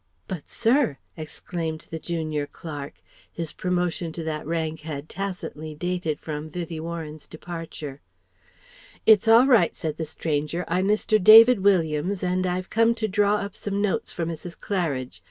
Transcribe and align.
"But, 0.27 0.49
sir!..." 0.49 0.97
exclaimed 1.15 1.85
the 1.91 1.99
junior 1.99 2.47
clerk 2.47 2.93
(his 3.31 3.53
promotion 3.53 4.11
to 4.13 4.23
that 4.23 4.47
rank 4.47 4.79
had 4.79 5.07
tacitly 5.07 5.75
dated 5.75 6.19
from 6.19 6.49
Vivie 6.49 6.79
Warren's 6.79 7.27
departure). 7.27 8.01
"It's 9.05 9.27
all 9.27 9.45
right," 9.45 9.75
said 9.75 9.97
the 9.97 10.05
stranger. 10.07 10.65
"I'm 10.67 10.87
Mr. 10.87 11.23
David 11.23 11.63
Williams 11.63 12.23
and 12.23 12.47
I've 12.47 12.71
come 12.71 12.95
to 12.95 13.07
draw 13.07 13.35
up 13.35 13.55
some 13.55 13.79
notes 13.79 14.11
for 14.11 14.25
Mrs. 14.25 14.59
Claridge. 14.59 15.19